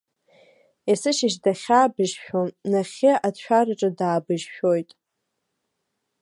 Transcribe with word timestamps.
Есышьыжь 0.91 1.37
дахьаабыжьшәо 1.43 2.41
нахьхьи 2.71 3.11
аҭшәараҿы 3.27 3.89
даабыжьшәоит. 3.99 4.89